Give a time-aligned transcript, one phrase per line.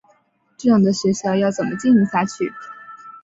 [0.57, 2.51] 这样的学校要怎么经营下去？